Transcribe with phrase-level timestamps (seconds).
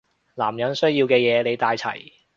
[0.33, 2.11] 男人需要嘅嘢你帶齊